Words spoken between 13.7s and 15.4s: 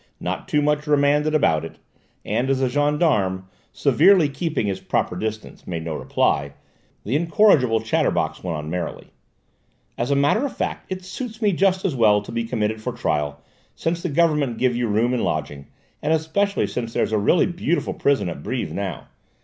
since the government give you your board and